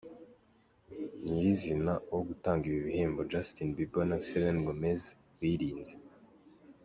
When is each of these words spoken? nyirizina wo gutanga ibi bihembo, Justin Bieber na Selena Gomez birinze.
nyirizina 1.23 1.93
wo 2.13 2.21
gutanga 2.27 2.63
ibi 2.69 2.79
bihembo, 2.87 3.19
Justin 3.31 3.69
Bieber 3.75 4.05
na 4.09 4.17
Selena 4.25 4.61
Gomez 4.67 5.01
birinze. 5.39 5.95